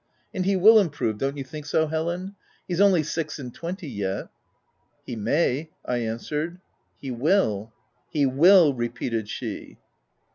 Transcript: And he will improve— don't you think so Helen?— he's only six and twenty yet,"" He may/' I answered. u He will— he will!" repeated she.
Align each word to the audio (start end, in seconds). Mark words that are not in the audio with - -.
And 0.33 0.47
he 0.47 0.55
will 0.55 0.79
improve— 0.79 1.17
don't 1.19 1.37
you 1.37 1.43
think 1.43 1.67
so 1.67 1.85
Helen?— 1.85 2.35
he's 2.67 2.81
only 2.81 3.03
six 3.03 3.37
and 3.37 3.53
twenty 3.53 3.87
yet,"" 3.87 4.29
He 5.05 5.15
may/' 5.15 5.69
I 5.85 5.97
answered. 5.97 6.53
u 6.53 6.59
He 7.01 7.11
will— 7.11 7.71
he 8.17 8.25
will!" 8.25 8.73
repeated 8.73 9.29
she. 9.29 9.77